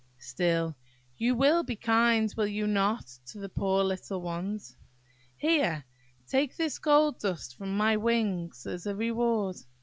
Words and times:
Still 0.17 0.75
you 1.19 1.35
will 1.35 1.61
be 1.61 1.75
kind, 1.75 2.33
will 2.35 2.47
you 2.47 2.65
not, 2.65 3.03
to 3.27 3.37
the 3.37 3.47
poor 3.49 3.83
little 3.83 4.19
ones? 4.19 4.75
Here, 5.37 5.85
take 6.27 6.55
this 6.55 6.79
gold 6.79 7.19
dust 7.19 7.55
from 7.55 7.77
my 7.77 7.97
wings 7.97 8.65
as 8.65 8.87
a 8.87 8.95
reward. 8.95 9.57